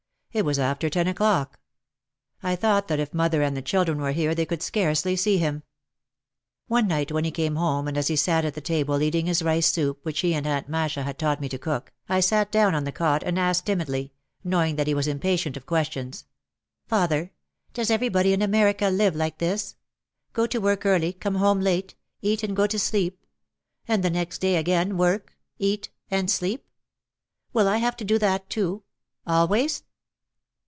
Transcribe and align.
It 0.33 0.45
was 0.45 0.57
after 0.57 0.89
ten 0.89 1.07
o'clock. 1.09 1.59
I 2.41 2.55
thought 2.55 2.87
that 2.87 3.01
if 3.01 3.13
mother 3.13 3.41
and 3.43 3.57
the 3.57 3.61
children 3.61 3.97
were 3.99 4.13
here 4.13 4.33
they 4.33 4.47
would 4.49 4.63
scarcely 4.63 5.17
see 5.17 5.39
him. 5.39 5.63
One 6.67 6.87
night 6.87 7.11
when 7.11 7.25
he 7.25 7.31
came 7.31 7.57
home 7.57 7.85
and 7.85 7.97
as 7.97 8.07
he 8.07 8.15
sat 8.15 8.45
at 8.45 8.53
the 8.53 8.61
table 8.61 9.01
eating 9.01 9.25
his 9.25 9.41
rice 9.43 9.67
soup, 9.69 9.99
which 10.03 10.21
he 10.21 10.33
and 10.33 10.47
Aunt 10.47 10.69
Masha 10.69 11.03
had 11.03 11.19
taught 11.19 11.41
me 11.41 11.49
to 11.49 11.57
cook, 11.57 11.91
I 12.07 12.21
sat 12.21 12.49
down 12.49 12.73
on 12.75 12.85
the 12.85 12.93
cot 12.93 13.23
and 13.23 13.37
asked 13.37 13.65
timid 13.65 13.89
ly, 13.89 14.11
knowing 14.41 14.77
that 14.77 14.87
he 14.87 14.93
was 14.93 15.05
impatient 15.05 15.57
of 15.57 15.65
questions, 15.65 16.23
"Father, 16.87 17.33
does 17.73 17.91
everybody 17.91 18.31
in 18.31 18.41
America 18.41 18.87
live 18.89 19.17
like 19.17 19.37
this? 19.39 19.75
Go 20.31 20.47
to 20.47 20.61
work 20.61 20.85
early, 20.85 21.11
come 21.11 21.35
home 21.35 21.59
late, 21.59 21.95
eat 22.21 22.41
and 22.41 22.55
go 22.55 22.67
to 22.67 22.79
sleep? 22.79 23.25
And 23.85 24.01
the 24.01 24.09
next 24.09 24.37
day 24.37 24.55
again 24.55 24.95
work, 24.95 25.35
eat, 25.59 25.89
and 26.09 26.31
sleep? 26.31 26.69
Will 27.51 27.67
I 27.67 27.79
have 27.79 27.97
to 27.97 28.05
do 28.05 28.17
that 28.19 28.49
too? 28.49 28.83
Always?" 29.27 29.83